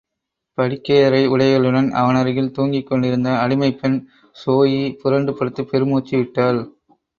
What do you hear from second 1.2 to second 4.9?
உடைகளுடன் அவனருகில் தூங்கிக் கொண்டிருந்த அடிமைப்பெண் ஸோயி